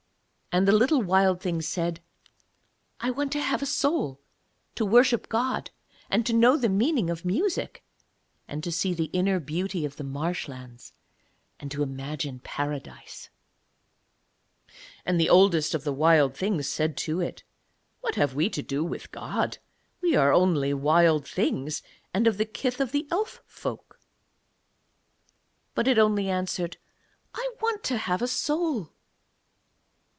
And 0.53 0.67
the 0.67 0.73
little 0.73 1.01
Wild 1.01 1.39
Thing 1.39 1.61
said: 1.61 2.01
'I 2.99 3.11
want 3.11 3.31
to 3.31 3.41
have 3.41 3.61
a 3.61 3.65
soul 3.65 4.19
to 4.75 4.85
worship 4.85 5.29
God, 5.29 5.71
and 6.09 6.25
to 6.25 6.33
know 6.33 6.57
the 6.57 6.67
meaning 6.67 7.09
of 7.09 7.23
music, 7.23 7.85
and 8.49 8.61
to 8.61 8.69
see 8.69 8.93
the 8.93 9.05
inner 9.13 9.39
beauty 9.39 9.85
of 9.85 9.95
the 9.95 10.03
marshlands 10.03 10.91
and 11.57 11.71
to 11.71 11.81
imagine 11.83 12.39
Paradise.' 12.41 13.29
And 15.05 15.17
the 15.17 15.29
Oldest 15.29 15.73
of 15.73 15.85
the 15.85 15.93
Wild 15.93 16.35
Things 16.35 16.67
said 16.67 16.97
to 16.97 17.21
it: 17.21 17.45
'What 18.01 18.15
have 18.15 18.35
we 18.35 18.49
to 18.49 18.61
do 18.61 18.83
with 18.83 19.09
God? 19.13 19.57
We 20.01 20.17
are 20.17 20.33
only 20.33 20.73
Wild 20.73 21.25
Things, 21.25 21.81
and 22.13 22.27
of 22.27 22.37
the 22.37 22.43
kith 22.43 22.81
of 22.81 22.91
the 22.91 23.07
Elf 23.09 23.41
folk.' 23.45 24.01
But 25.75 25.87
it 25.87 25.97
only 25.97 26.29
answered, 26.29 26.75
'I 27.35 27.51
want 27.61 27.85
to 27.85 27.95
have 27.95 28.21
a 28.21 28.27
soul.' 28.27 28.91